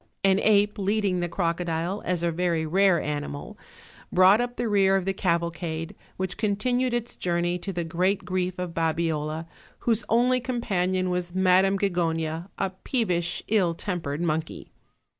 An 0.23 0.39
ape 0.39 0.79
leading 0.79 1.19
the 1.19 1.29
crocodile, 1.29 2.01
as 2.05 2.23
a 2.23 2.31
very 2.31 2.65
rare 2.65 2.99
animal, 2.99 3.55
brought 4.11 4.41
up 4.41 4.55
the 4.55 4.67
rear 4.67 4.95
of 4.95 5.05
the 5.05 5.13
cavalcade, 5.13 5.95
which 6.17 6.39
con 6.39 6.55
tinued 6.55 6.91
its 6.91 7.15
journey 7.15 7.59
to 7.59 7.71
the 7.71 7.83
great 7.83 8.25
grief 8.25 8.57
of 8.57 8.73
Babiola, 8.73 9.45
whose 9.81 10.03
only 10.09 10.39
companion 10.39 11.11
was 11.11 11.35
Madam 11.35 11.77
Gigona, 11.77 12.49
a 12.57 12.71
peevish, 12.71 13.43
ill 13.47 13.75
tempered 13.75 14.21
monkey. 14.23 14.71